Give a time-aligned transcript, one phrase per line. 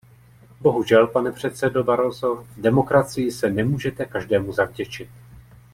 [0.61, 5.09] Bohužel, pane předsedo Barroso, v demokracii se nemůžete každému zavděčit.